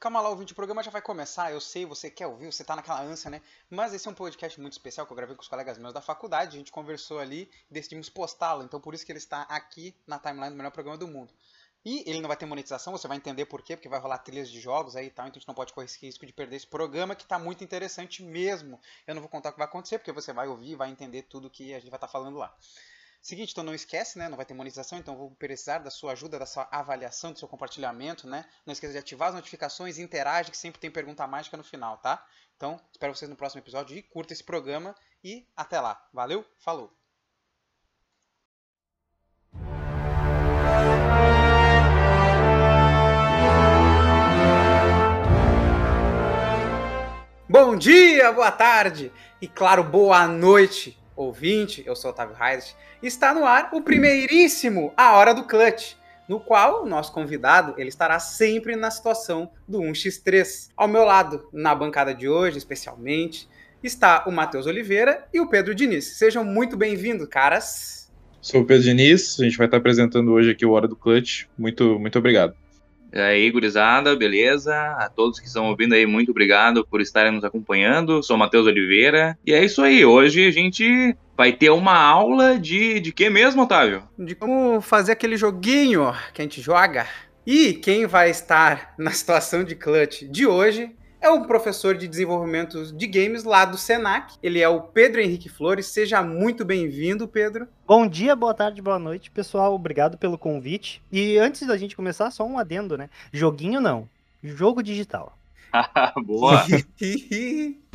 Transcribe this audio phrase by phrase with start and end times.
[0.00, 1.50] Calma lá, ouvinte, o programa já vai começar.
[1.50, 3.42] Eu sei, você quer ouvir, você tá naquela ânsia, né?
[3.68, 6.00] Mas esse é um podcast muito especial que eu gravei com os colegas meus da
[6.00, 6.54] faculdade.
[6.54, 8.62] A gente conversou ali e decidimos postá-lo.
[8.62, 11.34] Então por isso que ele está aqui na timeline do melhor programa do mundo.
[11.84, 14.48] E ele não vai ter monetização, você vai entender por quê, porque vai rolar trilhas
[14.48, 16.56] de jogos aí e tal, então a gente não pode correr esse risco de perder
[16.56, 18.80] esse programa que tá muito interessante mesmo.
[19.04, 21.50] Eu não vou contar o que vai acontecer, porque você vai ouvir vai entender tudo
[21.50, 22.54] que a gente vai estar tá falando lá.
[23.20, 24.28] Seguinte, então não esquece, né?
[24.28, 27.48] Não vai ter monetização, então vou precisar da sua ajuda, da sua avaliação, do seu
[27.48, 28.44] compartilhamento, né?
[28.64, 32.24] Não esqueça de ativar as notificações interage, que sempre tem pergunta mágica no final, tá?
[32.56, 36.00] Então, espero vocês no próximo episódio e curta esse programa e até lá.
[36.12, 36.96] Valeu, falou!
[47.50, 53.34] Bom dia, boa tarde e, claro, boa noite ouvinte, eu sou o Otávio Reis, está
[53.34, 55.94] no ar o primeiríssimo A Hora do Clutch,
[56.28, 60.68] no qual o nosso convidado ele estará sempre na situação do 1x3.
[60.76, 63.48] Ao meu lado, na bancada de hoje, especialmente,
[63.82, 66.18] está o Matheus Oliveira e o Pedro Diniz.
[66.18, 68.12] Sejam muito bem-vindos, caras.
[68.40, 71.46] Sou o Pedro Diniz, a gente vai estar apresentando hoje aqui o Hora do Clutch.
[71.58, 72.54] Muito, muito obrigado.
[73.12, 74.74] E aí, gurizada, beleza?
[74.74, 78.22] A todos que estão ouvindo aí, muito obrigado por estarem nos acompanhando.
[78.22, 79.38] Sou Matheus Oliveira.
[79.46, 83.62] E é isso aí, hoje a gente vai ter uma aula de, de que mesmo,
[83.62, 84.02] Otávio?
[84.18, 87.06] De como fazer aquele joguinho que a gente joga.
[87.46, 92.92] E quem vai estar na situação de clutch de hoje é um professor de desenvolvimento
[92.92, 94.36] de games lá do Senac.
[94.42, 95.86] Ele é o Pedro Henrique Flores.
[95.86, 97.66] Seja muito bem-vindo, Pedro.
[97.86, 99.74] Bom dia, boa tarde, boa noite, pessoal.
[99.74, 101.02] Obrigado pelo convite.
[101.10, 103.10] E antes da gente começar, só um adendo, né?
[103.32, 104.08] Joguinho não,
[104.42, 105.36] jogo digital.
[106.24, 106.64] boa.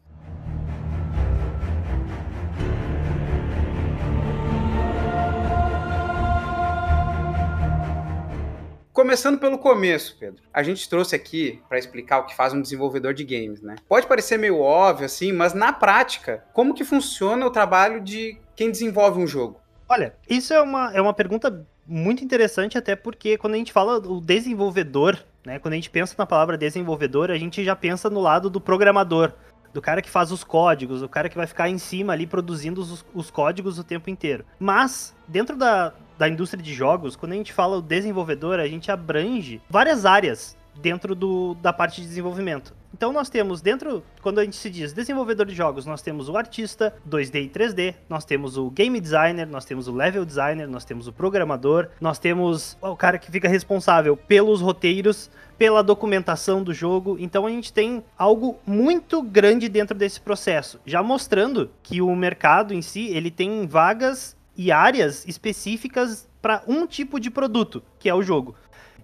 [8.95, 10.41] Começando pelo começo, Pedro.
[10.53, 13.75] A gente trouxe aqui para explicar o que faz um desenvolvedor de games, né?
[13.89, 18.71] Pode parecer meio óbvio assim, mas na prática, como que funciona o trabalho de quem
[18.71, 19.59] desenvolve um jogo?
[19.89, 23.99] Olha, isso é uma, é uma pergunta muito interessante, até porque quando a gente fala
[23.99, 25.59] do desenvolvedor, né?
[25.59, 29.33] Quando a gente pensa na palavra desenvolvedor, a gente já pensa no lado do programador,
[29.75, 32.79] do cara que faz os códigos, o cara que vai ficar em cima ali produzindo
[32.79, 34.45] os, os códigos o tempo inteiro.
[34.57, 38.89] Mas, dentro da, da indústria de jogos, quando a gente fala o desenvolvedor, a gente
[38.89, 42.73] abrange várias áreas dentro do, da parte de desenvolvimento.
[42.93, 46.37] Então nós temos dentro, quando a gente se diz desenvolvedor de jogos, nós temos o
[46.37, 50.85] artista 2D e 3D, nós temos o game designer, nós temos o level designer, nós
[50.85, 56.73] temos o programador, nós temos o cara que fica responsável pelos roteiros, pela documentação do
[56.73, 57.17] jogo.
[57.19, 62.73] Então a gente tem algo muito grande dentro desse processo, já mostrando que o mercado
[62.73, 68.13] em si, ele tem vagas e áreas específicas para um tipo de produto, que é
[68.13, 68.55] o jogo.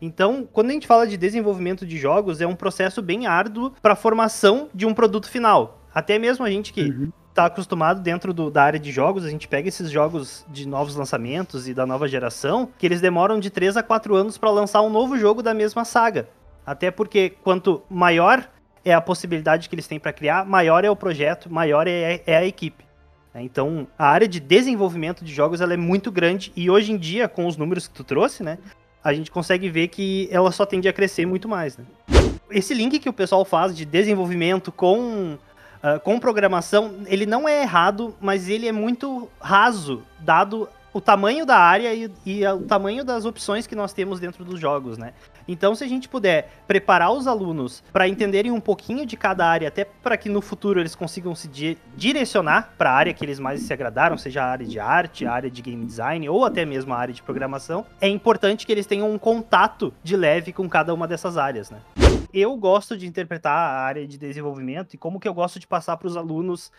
[0.01, 3.93] Então, quando a gente fala de desenvolvimento de jogos, é um processo bem árduo para
[3.93, 5.79] a formação de um produto final.
[5.93, 9.29] Até mesmo a gente que uhum está acostumado dentro do, da área de jogos, a
[9.29, 13.49] gente pega esses jogos de novos lançamentos e da nova geração, que eles demoram de
[13.49, 16.27] 3 a 4 anos para lançar um novo jogo da mesma saga.
[16.65, 18.47] Até porque quanto maior
[18.83, 22.35] é a possibilidade que eles têm para criar, maior é o projeto, maior é, é
[22.35, 22.85] a equipe.
[23.33, 23.43] Né?
[23.43, 27.27] Então, a área de desenvolvimento de jogos ela é muito grande e hoje em dia,
[27.27, 28.57] com os números que tu trouxe, né,
[29.03, 31.77] a gente consegue ver que ela só tende a crescer muito mais.
[31.77, 31.85] Né?
[32.49, 35.37] Esse link que o pessoal faz de desenvolvimento com,
[35.83, 41.45] uh, com programação, ele não é errado, mas ele é muito raso, dado o tamanho
[41.45, 45.13] da área e, e o tamanho das opções que nós temos dentro dos jogos, né?
[45.47, 49.67] Então, se a gente puder preparar os alunos para entenderem um pouquinho de cada área,
[49.67, 53.39] até para que no futuro eles consigam se di direcionar para a área que eles
[53.39, 56.65] mais se agradaram, seja a área de arte, a área de game design ou até
[56.65, 60.67] mesmo a área de programação, é importante que eles tenham um contato de leve com
[60.69, 61.79] cada uma dessas áreas, né?
[62.33, 65.97] Eu gosto de interpretar a área de desenvolvimento e como que eu gosto de passar
[65.97, 66.71] para os alunos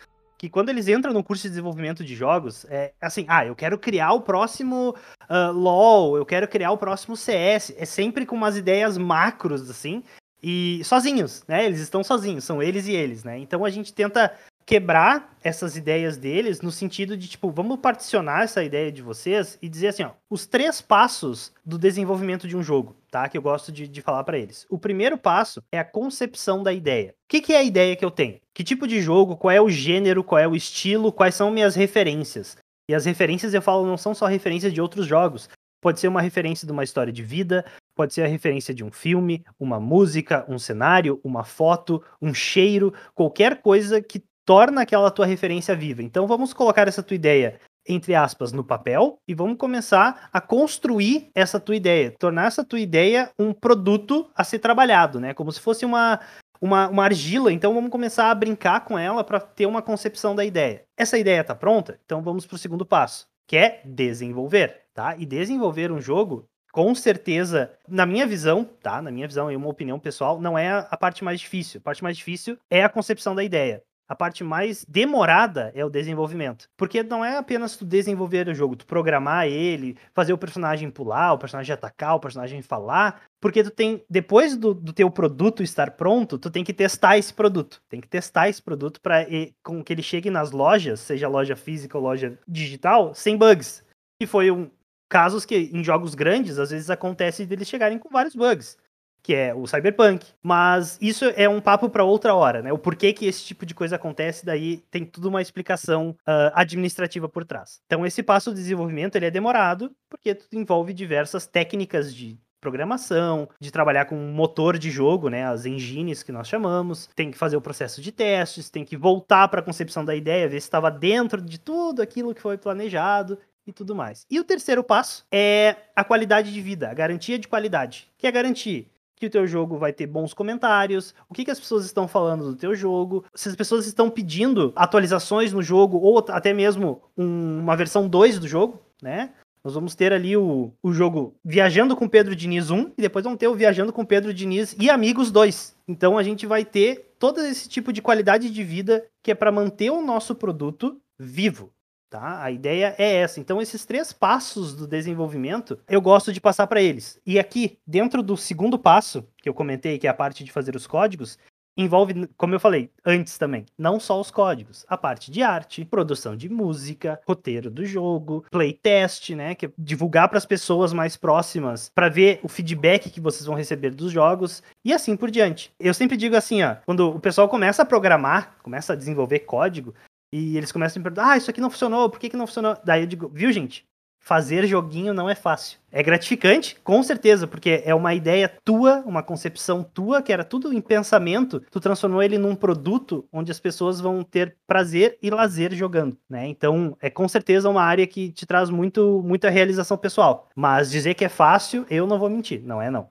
[0.43, 3.77] que quando eles entram no curso de desenvolvimento de jogos, é assim, ah, eu quero
[3.77, 4.93] criar o próximo
[5.29, 7.73] uh, LoL, eu quero criar o próximo CS.
[7.77, 10.03] É sempre com umas ideias macros, assim,
[10.43, 11.65] e sozinhos, né?
[11.65, 13.37] Eles estão sozinhos, são eles e eles, né?
[13.37, 14.33] Então a gente tenta
[14.65, 19.69] quebrar essas ideias deles no sentido de, tipo, vamos particionar essa ideia de vocês e
[19.69, 23.29] dizer assim, ó, os três passos do desenvolvimento de um jogo, tá?
[23.29, 24.65] Que eu gosto de, de falar para eles.
[24.71, 27.11] O primeiro passo é a concepção da ideia.
[27.11, 28.39] O que, que é a ideia que eu tenho?
[28.55, 31.75] Que tipo de jogo, qual é o gênero, qual é o estilo, quais são minhas
[31.75, 32.57] referências?
[32.89, 35.47] E as referências, eu falo, não são só referências de outros jogos.
[35.79, 37.63] Pode ser uma referência de uma história de vida,
[37.95, 42.91] pode ser a referência de um filme, uma música, um cenário, uma foto, um cheiro,
[43.13, 46.01] qualquer coisa que torna aquela tua referência viva.
[46.01, 51.29] Então vamos colocar essa tua ideia entre aspas, no papel e vamos começar a construir
[51.35, 55.33] essa tua ideia, tornar essa tua ideia um produto a ser trabalhado, né?
[55.33, 56.19] Como se fosse uma,
[56.61, 60.45] uma, uma argila, então vamos começar a brincar com ela para ter uma concepção da
[60.45, 60.83] ideia.
[60.97, 61.99] Essa ideia está pronta?
[62.05, 65.15] Então vamos para o segundo passo, que é desenvolver, tá?
[65.17, 68.99] E desenvolver um jogo com certeza, na minha visão, tá?
[68.99, 71.79] Na minha visão e uma opinião pessoal, não é a parte mais difícil.
[71.79, 73.83] A parte mais difícil é a concepção da ideia.
[74.07, 76.69] A parte mais demorada é o desenvolvimento.
[76.77, 81.33] Porque não é apenas tu desenvolver o jogo, tu programar ele, fazer o personagem pular,
[81.33, 83.21] o personagem atacar, o personagem falar.
[83.41, 87.33] Porque tu tem, depois do, do teu produto estar pronto, tu tem que testar esse
[87.33, 87.81] produto.
[87.87, 89.25] Tem que testar esse produto para
[89.63, 93.83] com que ele chegue nas lojas, seja loja física ou loja digital, sem bugs.
[94.21, 94.69] E foi um
[95.09, 98.77] casos que em jogos grandes, às vezes acontece deles chegarem com vários bugs
[99.23, 100.27] que é o cyberpunk.
[100.43, 102.71] Mas isso é um papo para outra hora, né?
[102.73, 107.29] O porquê que esse tipo de coisa acontece, daí tem tudo uma explicação uh, administrativa
[107.29, 107.81] por trás.
[107.85, 113.71] Então esse passo de desenvolvimento ele é demorado porque envolve diversas técnicas de programação, de
[113.71, 117.57] trabalhar com um motor de jogo, né, as engines que nós chamamos, tem que fazer
[117.57, 120.89] o processo de testes, tem que voltar para a concepção da ideia, ver se estava
[120.89, 123.37] dentro de tudo aquilo que foi planejado
[123.67, 124.25] e tudo mais.
[124.31, 128.31] E o terceiro passo é a qualidade de vida, a garantia de qualidade, que é
[128.31, 128.92] garantir
[129.23, 132.43] que o teu jogo vai ter bons comentários, o que, que as pessoas estão falando
[132.43, 137.59] do teu jogo, se as pessoas estão pedindo atualizações no jogo, ou até mesmo um,
[137.59, 139.29] uma versão 2 do jogo, né?
[139.63, 143.39] Nós vamos ter ali o, o jogo Viajando com Pedro Diniz 1 e depois vamos
[143.39, 145.73] ter o Viajando com Pedro Diniz e Amigos 2.
[145.87, 149.53] Então a gente vai ter todo esse tipo de qualidade de vida que é para
[149.53, 151.71] manter o nosso produto vivo.
[152.13, 152.43] Tá?
[152.43, 153.39] A ideia é essa.
[153.39, 157.19] Então, esses três passos do desenvolvimento, eu gosto de passar para eles.
[157.25, 160.75] E aqui, dentro do segundo passo, que eu comentei, que é a parte de fazer
[160.75, 161.39] os códigos,
[161.75, 166.35] envolve, como eu falei antes também, não só os códigos, a parte de arte, produção
[166.35, 171.91] de música, roteiro do jogo, playtest, né, que é divulgar para as pessoas mais próximas
[171.95, 175.73] para ver o feedback que vocês vão receber dos jogos e assim por diante.
[175.79, 179.95] Eu sempre digo assim, ó, quando o pessoal começa a programar, começa a desenvolver código,
[180.33, 182.47] e eles começam a me perguntar: ah, isso aqui não funcionou, por que, que não
[182.47, 182.75] funcionou?
[182.83, 183.85] Daí eu digo: viu, gente?
[184.19, 185.77] Fazer joguinho não é fácil.
[185.91, 190.73] É gratificante, com certeza, porque é uma ideia tua, uma concepção tua, que era tudo
[190.73, 195.75] em pensamento, tu transformou ele num produto onde as pessoas vão ter prazer e lazer
[195.75, 196.47] jogando, né?
[196.47, 200.47] Então, é com certeza uma área que te traz muito, muita realização pessoal.
[200.55, 203.09] Mas dizer que é fácil, eu não vou mentir, não é não.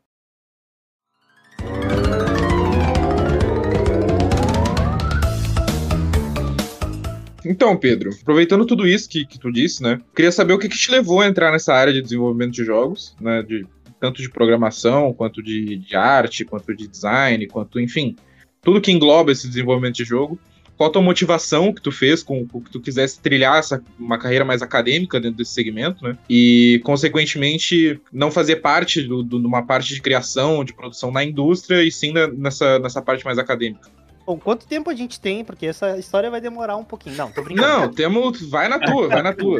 [7.45, 10.01] Então, Pedro, aproveitando tudo isso que, que tu disse, né?
[10.15, 13.17] Queria saber o que, que te levou a entrar nessa área de desenvolvimento de jogos,
[13.21, 13.43] né?
[13.43, 13.67] De,
[13.99, 18.17] tanto de programação, quanto de, de arte, quanto de design, quanto, enfim,
[18.61, 20.39] tudo que engloba esse desenvolvimento de jogo.
[20.77, 24.45] Qual a tua motivação que tu fez com, que tu quisesse trilhar essa, uma carreira
[24.45, 26.17] mais acadêmica dentro desse segmento, né?
[26.29, 31.93] E, consequentemente, não fazer parte de uma parte de criação, de produção na indústria, e
[31.93, 33.89] sim na, nessa, nessa parte mais acadêmica.
[34.25, 35.45] Bom, quanto tempo a gente tem?
[35.45, 37.17] Porque essa história vai demorar um pouquinho.
[37.17, 37.69] Não, tô brincando.
[37.69, 38.49] Não, temos.
[38.49, 39.59] Vai na tua, vai na tua.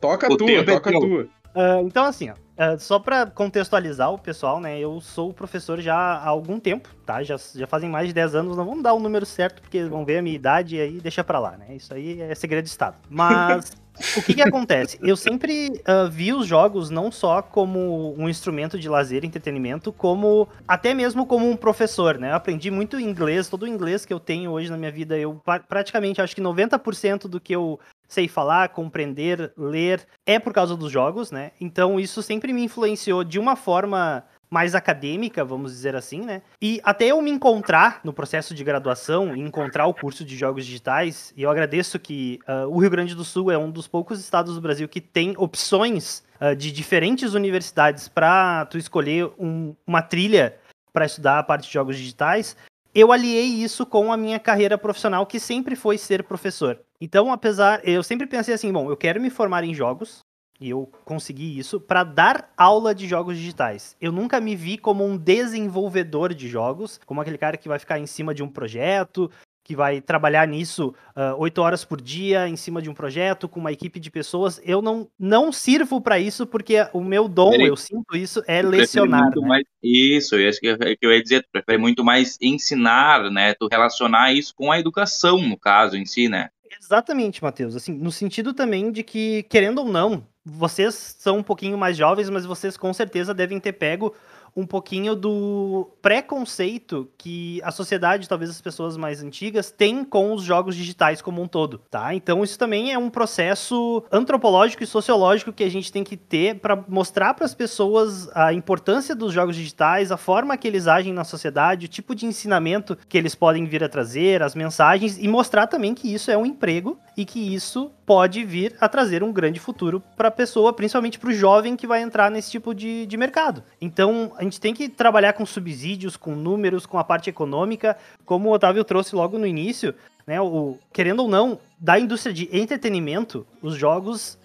[0.00, 1.28] toca a tua, é toca a tua.
[1.54, 4.78] Uh, então, assim, ó, uh, só para contextualizar o pessoal, né?
[4.78, 7.22] Eu sou professor já há algum tempo, tá?
[7.22, 10.04] Já, já fazem mais de 10 anos, não vamos dar o número certo, porque vão
[10.04, 11.76] ver a minha idade e aí deixa pra lá, né?
[11.76, 12.96] Isso aí é segredo de Estado.
[13.08, 13.72] Mas
[14.16, 14.98] o que que acontece?
[15.00, 19.92] Eu sempre uh, vi os jogos não só como um instrumento de lazer e entretenimento,
[19.92, 22.30] como até mesmo como um professor, né?
[22.30, 25.40] Eu aprendi muito inglês, todo o inglês que eu tenho hoje na minha vida, eu
[25.68, 30.90] praticamente acho que 90% do que eu sei falar, compreender, ler, é por causa dos
[30.90, 31.52] jogos, né?
[31.60, 36.40] Então isso sempre me influenciou de uma forma mais acadêmica, vamos dizer assim, né?
[36.62, 41.32] E até eu me encontrar no processo de graduação, encontrar o curso de jogos digitais,
[41.36, 44.54] e eu agradeço que uh, o Rio Grande do Sul é um dos poucos estados
[44.54, 50.56] do Brasil que tem opções uh, de diferentes universidades para tu escolher um, uma trilha
[50.92, 52.56] para estudar a parte de jogos digitais.
[52.94, 56.80] Eu aliei isso com a minha carreira profissional, que sempre foi ser professor.
[57.00, 60.20] Então, apesar, eu sempre pensei assim, bom, eu quero me formar em jogos,
[60.60, 63.96] e eu consegui isso para dar aula de jogos digitais.
[64.00, 67.98] Eu nunca me vi como um desenvolvedor de jogos, como aquele cara que vai ficar
[67.98, 69.28] em cima de um projeto,
[69.64, 73.48] que vai trabalhar nisso ah, oito uh, horas por dia em cima de um projeto
[73.48, 74.60] com uma equipe de pessoas.
[74.62, 78.60] Eu não, não sirvo para isso porque o meu dom, prefere, eu sinto isso, é
[78.60, 79.30] lecionar.
[79.34, 79.48] Né?
[79.48, 83.54] Mais, isso, isso que eu ia dizer, tu prefere muito mais ensinar, né?
[83.54, 86.50] Tu relacionar isso com a educação, no caso em si, né?
[86.78, 87.74] Exatamente, Matheus.
[87.74, 92.28] Assim, no sentido também de que, querendo ou não, vocês são um pouquinho mais jovens,
[92.28, 94.14] mas vocês com certeza devem ter pego
[94.56, 100.42] um pouquinho do preconceito que a sociedade, talvez as pessoas mais antigas, têm com os
[100.42, 102.14] jogos digitais como um todo, tá?
[102.14, 106.60] Então isso também é um processo antropológico e sociológico que a gente tem que ter
[106.60, 111.12] para mostrar para as pessoas a importância dos jogos digitais, a forma que eles agem
[111.12, 115.26] na sociedade, o tipo de ensinamento que eles podem vir a trazer, as mensagens e
[115.26, 119.32] mostrar também que isso é um emprego e que isso pode vir a trazer um
[119.32, 123.06] grande futuro para a pessoa, principalmente para o jovem que vai entrar nesse tipo de,
[123.06, 123.62] de mercado.
[123.80, 128.48] Então, a gente tem que trabalhar com subsídios, com números, com a parte econômica, como
[128.48, 129.94] o Otávio trouxe logo no início,
[130.26, 130.40] né?
[130.40, 134.38] O, querendo ou não, da indústria de entretenimento, os jogos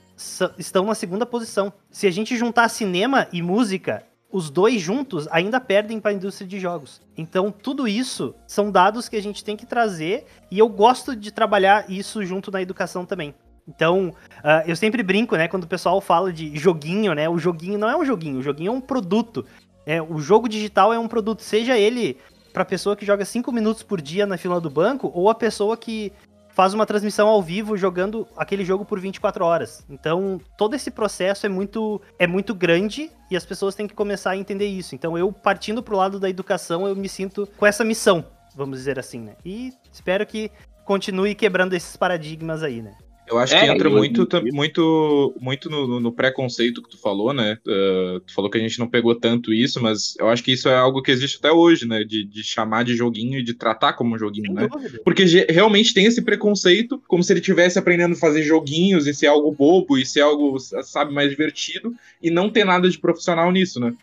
[0.57, 1.71] estão na segunda posição.
[1.89, 6.47] Se a gente juntar cinema e música, os dois juntos ainda perdem para a indústria
[6.47, 7.01] de jogos.
[7.17, 11.31] Então, tudo isso são dados que a gente tem que trazer e eu gosto de
[11.31, 13.33] trabalhar isso junto na educação também.
[13.67, 17.29] Então, uh, eu sempre brinco, né, quando o pessoal fala de joguinho, né?
[17.29, 19.45] O joguinho não é um joguinho, o joguinho é um produto.
[19.85, 22.17] É, o jogo digital é um produto, seja ele
[22.51, 25.77] para pessoa que joga 5 minutos por dia na fila do banco ou a pessoa
[25.77, 26.11] que
[26.59, 29.85] faz uma transmissão ao vivo jogando aquele jogo por 24 horas.
[29.89, 34.31] Então, todo esse processo é muito é muito grande e as pessoas têm que começar
[34.31, 34.93] a entender isso.
[34.93, 38.99] Então, eu partindo pro lado da educação, eu me sinto com essa missão, vamos dizer
[38.99, 39.37] assim, né?
[39.45, 40.51] E espero que
[40.83, 42.93] continue quebrando esses paradigmas aí, né?
[43.29, 47.59] Eu acho é, que entra muito, muito, muito no, no, preconceito que tu falou, né?
[47.67, 50.67] Uh, tu falou que a gente não pegou tanto isso, mas eu acho que isso
[50.67, 52.03] é algo que existe até hoje, né?
[52.03, 54.67] De, de chamar de joguinho e de tratar como um joguinho, Sem né?
[54.67, 54.99] Dúvida.
[55.03, 59.27] Porque realmente tem esse preconceito, como se ele estivesse aprendendo a fazer joguinhos e ser
[59.27, 63.79] algo bobo e ser algo, sabe, mais divertido, e não ter nada de profissional nisso,
[63.79, 63.93] né?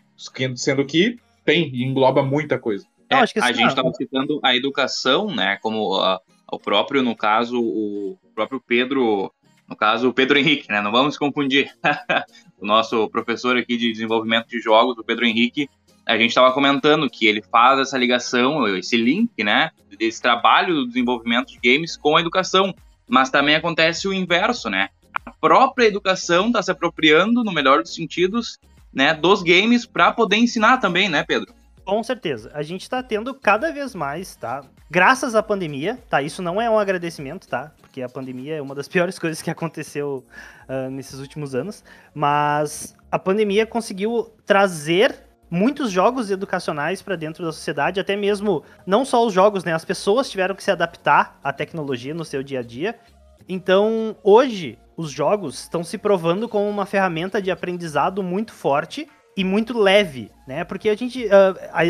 [0.55, 2.85] Sendo que tem, e engloba muita coisa.
[3.09, 5.57] É, a gente estava citando a educação, né?
[5.61, 6.19] Como uh,
[6.51, 9.31] o próprio, no caso, o próprio Pedro,
[9.67, 10.81] no caso, o Pedro Henrique, né?
[10.81, 11.71] Não vamos confundir.
[12.59, 15.69] o nosso professor aqui de desenvolvimento de jogos, o Pedro Henrique,
[16.05, 19.71] a gente estava comentando que ele faz essa ligação, esse link, né?
[19.97, 22.73] Desse trabalho do desenvolvimento de games com a educação.
[23.09, 24.89] Mas também acontece o inverso, né?
[25.25, 28.57] A própria educação está se apropriando, no melhor dos sentidos,
[28.93, 31.53] né, dos games para poder ensinar também, né, Pedro?
[31.87, 32.51] Com certeza.
[32.53, 34.61] A gente está tendo cada vez mais, tá?
[34.91, 36.21] Graças à pandemia, tá?
[36.21, 37.71] Isso não é um agradecimento, tá?
[37.79, 40.21] Porque a pandemia é uma das piores coisas que aconteceu
[40.67, 41.85] uh, nesses últimos anos.
[42.13, 45.15] Mas a pandemia conseguiu trazer
[45.49, 49.73] muitos jogos educacionais para dentro da sociedade, até mesmo não só os jogos, né?
[49.73, 52.99] As pessoas tiveram que se adaptar à tecnologia no seu dia a dia.
[53.47, 59.43] Então, hoje, os jogos estão se provando como uma ferramenta de aprendizado muito forte e
[59.43, 60.63] muito leve, né?
[60.63, 61.29] Porque a gente, uh,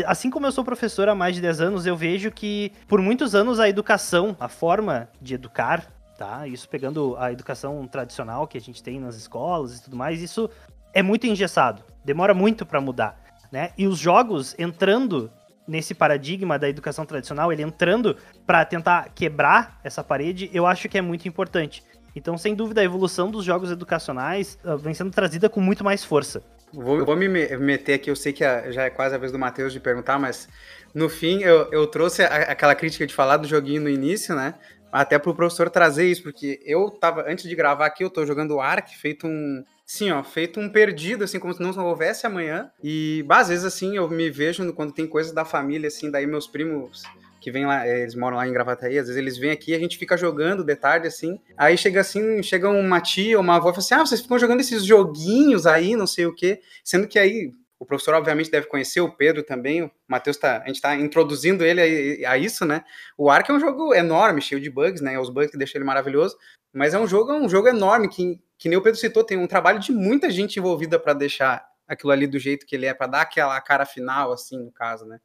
[0.06, 3.34] assim como eu sou professor há mais de 10 anos, eu vejo que por muitos
[3.34, 5.86] anos a educação, a forma de educar,
[6.18, 6.46] tá?
[6.46, 10.50] Isso pegando a educação tradicional que a gente tem nas escolas e tudo mais, isso
[10.92, 13.18] é muito engessado, demora muito para mudar,
[13.50, 13.70] né?
[13.78, 15.32] E os jogos entrando
[15.66, 18.14] nesse paradigma da educação tradicional, ele entrando
[18.46, 21.82] para tentar quebrar essa parede, eu acho que é muito importante.
[22.14, 26.04] Então, sem dúvida, a evolução dos jogos educacionais uh, vem sendo trazida com muito mais
[26.04, 26.42] força.
[26.72, 29.72] Vou, vou me meter aqui, eu sei que já é quase a vez do Matheus
[29.72, 30.48] de perguntar, mas
[30.94, 34.54] no fim eu, eu trouxe a, aquela crítica de falar do joguinho no início, né?
[34.90, 38.58] Até pro professor trazer isso, porque eu tava, antes de gravar aqui, eu tô jogando
[38.58, 39.64] Ark, feito um.
[39.84, 42.70] Sim, ó, feito um perdido, assim, como se não houvesse amanhã.
[42.82, 46.26] E, bah, às vezes, assim, eu me vejo quando tem coisas da família, assim, daí
[46.26, 47.02] meus primos
[47.48, 49.96] que vem lá, eles moram lá em Gravataí, às vezes eles vêm aqui, a gente
[49.96, 53.78] fica jogando de tarde, assim, aí chega assim, chega uma tia uma avó e fala
[53.78, 57.50] assim, ah, vocês ficam jogando esses joguinhos aí, não sei o quê, sendo que aí
[57.80, 59.84] O professor, obviamente, deve conhecer o Pedro também.
[59.84, 60.62] O Matheus tá.
[60.62, 62.84] A gente está introduzindo ele a, a, isso, né?
[63.16, 65.18] O Ark é um jogo enorme, cheio de bugs, né?
[65.18, 66.36] Os bugs que deixam ele maravilhoso.
[66.72, 69.38] Mas é um jogo, é um jogo enorme, que, que nem o Pedro citou, tem
[69.38, 72.92] um trabalho de muita gente envolvida para deixar aquilo ali do jeito que ele é,
[72.92, 75.20] para dar aquela cara final, assim, no caso, né?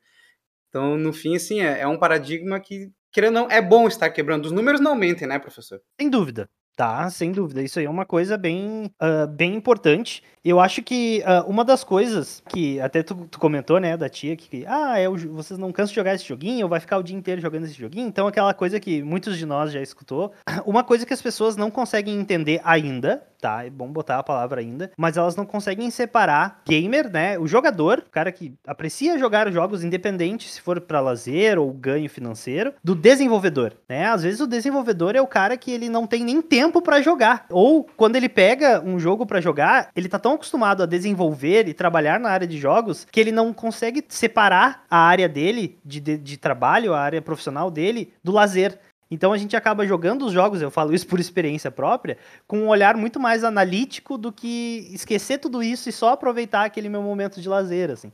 [0.74, 4.46] Então, no fim, assim, é, é um paradigma que, querendo não, é bom estar quebrando.
[4.46, 5.80] Os números não aumentem, né, professor?
[6.02, 6.50] Sem dúvida.
[6.76, 7.62] Tá, sem dúvida.
[7.62, 10.24] Isso aí é uma coisa bem, uh, bem importante.
[10.44, 14.36] Eu acho que uh, uma das coisas que até tu, tu, comentou, né, da tia,
[14.36, 17.04] que, ah, é o, vocês não cansam de jogar esse joguinho, ou vai ficar o
[17.04, 18.08] dia inteiro jogando esse joguinho.
[18.08, 20.34] Então, aquela coisa que muitos de nós já escutou.
[20.66, 23.66] Uma coisa que as pessoas não conseguem entender ainda, tá?
[23.66, 27.38] É bom botar a palavra ainda, mas elas não conseguem separar gamer, né?
[27.38, 32.10] O jogador, o cara que aprecia jogar jogos independentes, se for para lazer ou ganho
[32.10, 34.06] financeiro, do desenvolvedor, né?
[34.06, 37.46] Às vezes o desenvolvedor é o cara que ele não tem nem tempo para jogar,
[37.50, 41.74] ou quando ele pega um jogo para jogar, ele tá tão acostumado a desenvolver e
[41.74, 46.18] trabalhar na área de jogos que ele não consegue separar a área dele de, de,
[46.18, 48.80] de trabalho, a área profissional dele, do lazer.
[49.14, 52.18] Então a gente acaba jogando os jogos, eu falo isso por experiência própria,
[52.48, 56.90] com um olhar muito mais analítico do que esquecer tudo isso e só aproveitar aquele
[56.90, 58.12] meu momento de lazer, assim.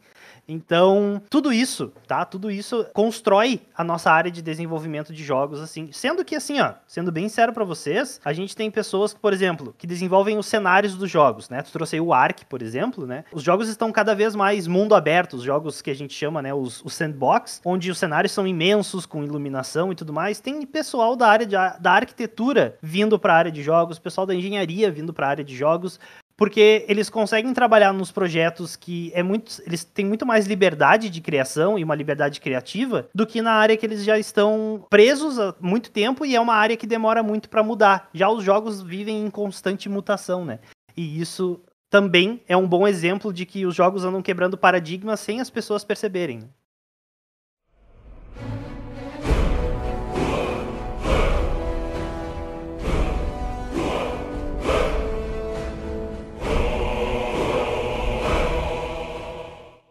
[0.50, 2.26] Então, tudo isso, tá?
[2.26, 5.90] Tudo isso constrói a nossa área de desenvolvimento de jogos, assim.
[5.92, 9.76] Sendo que, assim, ó, sendo bem sério para vocês, a gente tem pessoas, por exemplo,
[9.78, 11.62] que desenvolvem os cenários dos jogos, né?
[11.62, 13.24] Tu trouxe aí o Ark, por exemplo, né?
[13.32, 16.54] Os jogos estão cada vez mais mundo aberto, os jogos que a gente chama, né,
[16.54, 20.40] os, os sandbox, onde os cenários são imensos, com iluminação e tudo mais.
[20.40, 24.34] Tem pessoal da área de, da arquitetura vindo para a área de jogos, pessoal da
[24.34, 26.00] engenharia vindo para a área de jogos,
[26.40, 31.20] porque eles conseguem trabalhar nos projetos que é muito, eles têm muito mais liberdade de
[31.20, 35.54] criação e uma liberdade criativa do que na área que eles já estão presos há
[35.60, 38.10] muito tempo e é uma área que demora muito para mudar.
[38.14, 40.60] Já os jogos vivem em constante mutação, né?
[40.96, 45.42] E isso também é um bom exemplo de que os jogos andam quebrando paradigmas sem
[45.42, 46.50] as pessoas perceberem.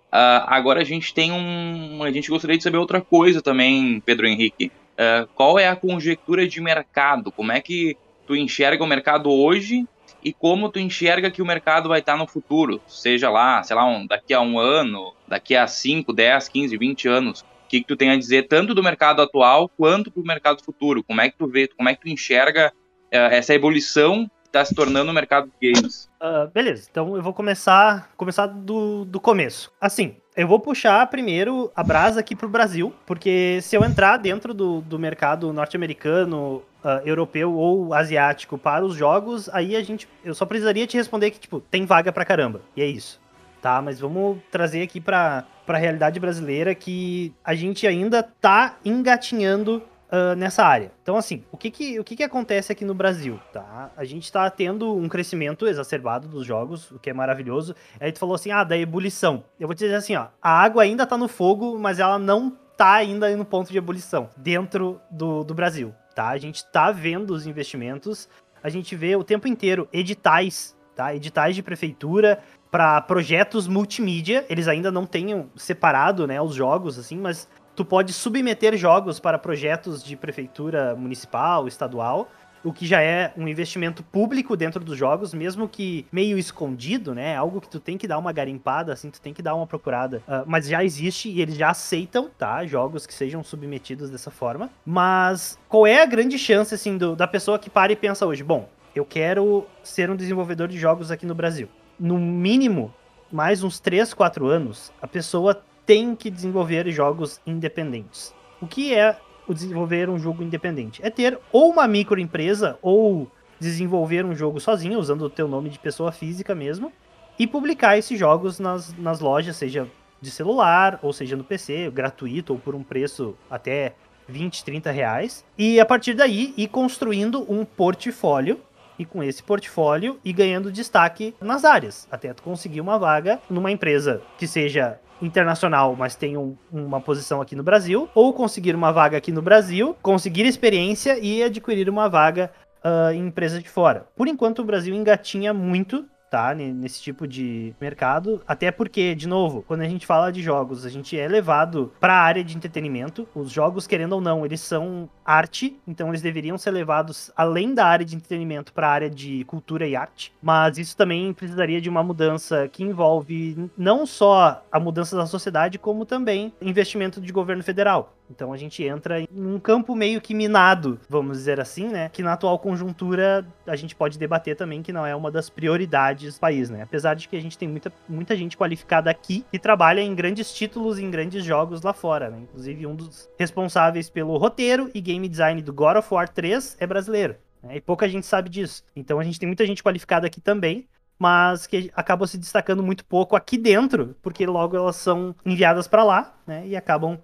[0.09, 2.03] Uh, agora a gente tem um.
[2.03, 4.73] A gente gostaria de saber outra coisa também, Pedro Henrique.
[4.95, 7.31] Uh, qual é a conjectura de mercado?
[7.31, 7.97] Como é que
[8.27, 9.87] tu enxerga o mercado hoje
[10.25, 12.81] e como tu enxerga que o mercado vai estar no futuro?
[12.87, 17.09] Seja lá, sei lá, um, daqui a um ano, daqui a 5, 10, 15, 20
[17.09, 17.41] anos.
[17.43, 21.05] O que, que tu tem a dizer tanto do mercado atual quanto do mercado futuro?
[21.05, 22.73] Como é que tu vê, como é que tu enxerga
[23.13, 26.09] uh, essa evolução está se tornando o mercado de games.
[26.21, 29.71] Uh, beleza, então eu vou começar, começar do, do começo.
[29.81, 34.53] Assim, eu vou puxar primeiro a brasa aqui pro Brasil, porque se eu entrar dentro
[34.53, 40.09] do, do mercado norte-americano, uh, europeu ou asiático para os jogos, aí a gente.
[40.25, 42.61] Eu só precisaria te responder que, tipo, tem vaga pra caramba.
[42.77, 43.21] E é isso.
[43.61, 43.83] Tá?
[43.83, 50.35] Mas vamos trazer aqui pra, pra realidade brasileira que a gente ainda tá engatinhando uh,
[50.37, 50.93] nessa área.
[51.03, 53.91] Então, assim, o que que, o que que acontece aqui no Brasil, tá?
[53.97, 57.75] A gente está tendo um crescimento exacerbado dos jogos, o que é maravilhoso.
[58.01, 59.45] Aí tu falou assim, ah, da ebulição.
[59.59, 62.57] Eu vou te dizer assim, ó, a água ainda tá no fogo, mas ela não
[62.77, 66.29] tá ainda no ponto de ebulição dentro do, do Brasil, tá?
[66.29, 68.29] A gente tá vendo os investimentos,
[68.63, 71.13] a gente vê o tempo inteiro editais, tá?
[71.15, 72.39] Editais de prefeitura,
[72.71, 78.13] para projetos multimídia, eles ainda não tenham separado, né, os jogos assim, mas tu pode
[78.13, 82.29] submeter jogos para projetos de prefeitura municipal, estadual,
[82.65, 87.37] o que já é um investimento público dentro dos jogos, mesmo que meio escondido, né?
[87.37, 90.25] Algo que tu tem que dar uma garimpada, assim, tu tem que dar uma procurada.
[90.27, 92.67] Uh, mas já existe e eles já aceitam, tá?
[92.67, 94.69] Jogos que sejam submetidos dessa forma.
[94.85, 98.43] Mas qual é a grande chance, assim, do, da pessoa que para e pensa hoje?
[98.43, 101.69] Bom, eu quero ser um desenvolvedor de jogos aqui no Brasil.
[101.97, 102.93] No mínimo,
[103.31, 108.35] mais uns 3, 4 anos, a pessoa tem que desenvolver jogos independentes.
[108.61, 111.01] O que é o desenvolver um jogo independente?
[111.03, 113.27] É ter ou uma microempresa ou
[113.59, 116.93] desenvolver um jogo sozinho, usando o teu nome de pessoa física mesmo,
[117.39, 119.89] e publicar esses jogos nas, nas lojas, seja
[120.21, 123.95] de celular, ou seja no PC, gratuito ou por um preço até
[124.29, 125.43] 20, 30 reais.
[125.57, 128.61] E a partir daí ir construindo um portfólio
[128.99, 133.71] e com esse portfólio e ganhando destaque nas áreas, até tu conseguir uma vaga numa
[133.71, 138.93] empresa que seja internacional, mas tem um, uma posição aqui no Brasil, ou conseguir uma
[138.93, 142.51] vaga aqui no Brasil, conseguir experiência e adquirir uma vaga
[142.85, 144.07] uh, em empresas de fora.
[144.17, 146.55] Por enquanto, o Brasil engatinha muito tá?
[146.55, 148.43] Nesse tipo de mercado.
[148.47, 152.15] Até porque, de novo, quando a gente fala de jogos, a gente é levado para
[152.15, 153.29] a área de entretenimento.
[153.35, 157.87] Os jogos, querendo ou não, eles são arte, então eles deveriam ser levados além da
[157.87, 160.33] área de entretenimento para a área de cultura e arte.
[160.43, 165.79] Mas isso também precisaria de uma mudança que envolve não só a mudança da sociedade,
[165.79, 168.18] como também investimento de governo federal.
[168.31, 172.09] Então a gente entra em um campo meio que minado, vamos dizer assim, né?
[172.11, 176.35] Que na atual conjuntura a gente pode debater também que não é uma das prioridades
[176.35, 176.83] do país, né?
[176.83, 180.53] Apesar de que a gente tem muita, muita gente qualificada aqui que trabalha em grandes
[180.53, 182.39] títulos, em grandes jogos lá fora, né?
[182.43, 186.87] Inclusive um dos responsáveis pelo roteiro e game design do God of War 3 é
[186.87, 187.37] brasileiro.
[187.63, 187.77] Né?
[187.77, 188.85] E pouca gente sabe disso.
[188.95, 190.87] Então a gente tem muita gente qualificada aqui também
[191.19, 196.05] mas que acabam se destacando muito pouco aqui dentro, porque logo elas são enviadas para
[196.05, 197.19] lá, né, e acabam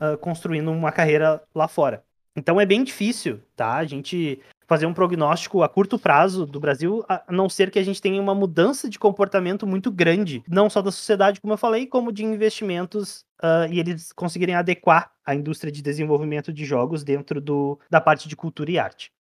[0.00, 2.02] uh, construindo uma carreira lá fora.
[2.36, 3.74] Então é bem difícil, tá?
[3.76, 7.82] A gente fazer um prognóstico a curto prazo do Brasil, a não ser que a
[7.82, 11.86] gente tenha uma mudança de comportamento muito grande, não só da sociedade, como eu falei,
[11.86, 17.40] como de investimentos uh, e eles conseguirem adequar a indústria de desenvolvimento de jogos dentro
[17.40, 19.12] do, da parte de cultura e arte.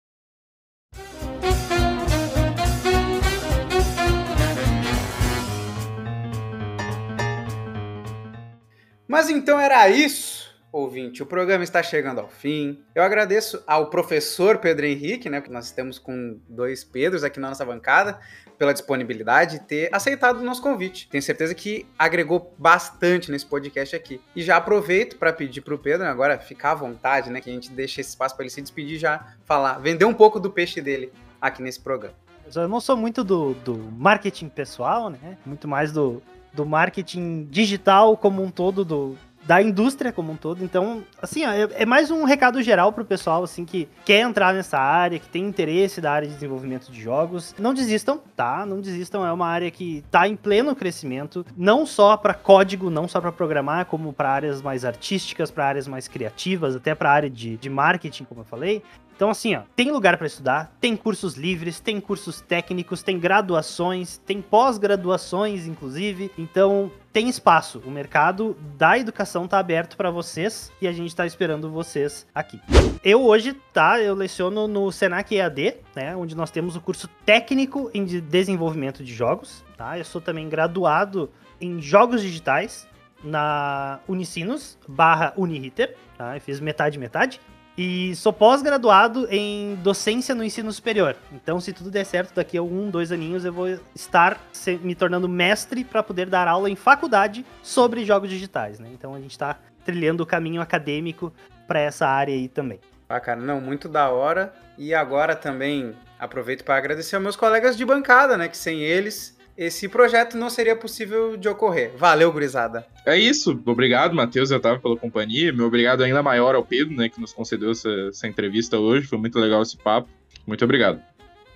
[9.07, 10.42] Mas então era isso
[10.73, 12.83] ouvinte, o programa está chegando ao fim.
[12.95, 17.49] Eu agradeço ao professor Pedro Henrique, né, que nós estamos com dois Pedros aqui na
[17.49, 18.19] nossa bancada,
[18.57, 21.07] pela disponibilidade de ter aceitado o nosso convite.
[21.09, 24.19] Tenho certeza que agregou bastante nesse podcast aqui.
[24.35, 27.53] E já aproveito para pedir para o Pedro, agora ficar à vontade, né, que a
[27.53, 30.81] gente deixa esse espaço para ele se despedir já falar, vender um pouco do peixe
[30.81, 32.15] dele aqui nesse programa.
[32.55, 35.37] Eu não sou muito do, do marketing pessoal, né?
[35.45, 40.63] Muito mais do, do marketing digital como um todo do, da indústria como um todo.
[40.63, 44.53] Então, assim, ó, é, é mais um recado geral pro pessoal, assim, que quer entrar
[44.53, 47.53] nessa área, que tem interesse da área de desenvolvimento de jogos.
[47.59, 48.65] Não desistam, tá?
[48.65, 53.07] Não desistam, é uma área que tá em pleno crescimento, não só para código, não
[53.07, 57.29] só para programar, como para áreas mais artísticas, para áreas mais criativas, até para área
[57.29, 58.81] de, de marketing, como eu falei.
[59.15, 64.17] Então, assim, ó, tem lugar para estudar, tem cursos livres, tem cursos técnicos, tem graduações,
[64.17, 66.31] tem pós-graduações, inclusive.
[66.37, 67.81] Então, tem espaço.
[67.85, 72.59] O mercado da educação tá aberto para vocês e a gente tá esperando vocês aqui.
[73.03, 77.91] Eu hoje, tá, eu leciono no Senac EAD, né, onde nós temos o curso técnico
[77.93, 79.97] em desenvolvimento de jogos, tá?
[79.97, 81.29] Eu sou também graduado
[81.61, 82.87] em jogos digitais
[83.23, 86.35] na Unicinos barra Uniriter, tá?
[86.35, 87.39] Eu fiz metade metade.
[87.77, 91.15] E sou pós-graduado em docência no ensino superior.
[91.31, 94.39] Então, se tudo der certo, daqui a um, dois aninhos eu vou estar
[94.81, 98.89] me tornando mestre para poder dar aula em faculdade sobre jogos digitais, né?
[98.93, 101.33] Então a gente está trilhando o caminho acadêmico
[101.67, 102.79] para essa área aí também.
[103.09, 104.53] Ah, cara, não, muito da hora.
[104.77, 108.47] E agora também aproveito para agradecer aos meus colegas de bancada, né?
[108.47, 111.91] Que sem eles esse projeto não seria possível de ocorrer.
[111.97, 112.85] Valeu, gurizada.
[113.05, 113.59] É isso.
[113.65, 115.53] Obrigado, Matheus e Otávio, pela companhia.
[115.53, 119.07] Meu obrigado ainda maior ao Pedro, né, que nos concedeu essa, essa entrevista hoje.
[119.07, 120.09] Foi muito legal esse papo.
[120.45, 121.01] Muito obrigado.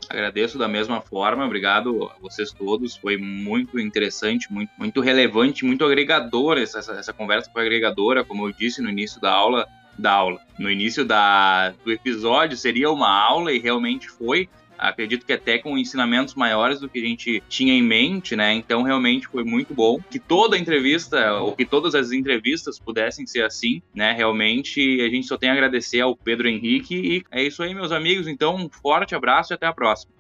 [0.10, 2.95] Agradeço da mesma forma, obrigado a vocês todos.
[2.95, 6.57] Foi muito interessante, muito, muito relevante, muito agregador.
[6.57, 9.67] Essa, essa conversa foi agregadora, como eu disse no início da aula.
[9.97, 10.39] Da aula.
[10.60, 14.47] No início da, do episódio seria uma aula e realmente foi.
[14.78, 18.54] Acredito que até com ensinamentos maiores do que a gente tinha em mente, né?
[18.54, 23.44] Então realmente foi muito bom que toda entrevista, ou que todas as entrevistas pudessem ser
[23.44, 24.13] assim, né?
[24.13, 27.92] Realmente a gente só tem a agradecer ao Pedro Henrique e é isso aí, meus
[27.92, 28.28] amigos.
[28.28, 30.18] Então, um forte abraço e até a próxima.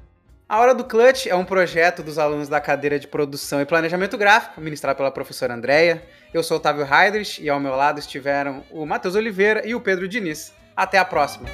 [0.49, 4.17] A Hora do Clutch é um projeto dos alunos da cadeira de Produção e Planejamento
[4.17, 6.01] Gráfico, ministrado pela professora Andréia.
[6.33, 10.07] Eu sou Otávio Heidrich e ao meu lado estiveram o Matheus Oliveira e o Pedro
[10.07, 10.53] Diniz.
[10.73, 11.49] Até a próxima!